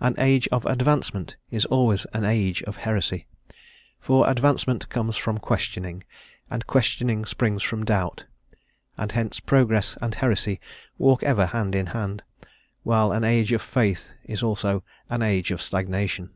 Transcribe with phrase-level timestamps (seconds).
[0.00, 3.28] An age of advancement is always an age of heresy;
[4.00, 6.02] for advancement comes from questioning,
[6.50, 8.24] and questioning springs from doubt,
[8.96, 10.58] and hence progress and heresy
[10.98, 12.24] walk ever hand in hand,
[12.82, 16.30] while an age of faith is also an age of stagnation.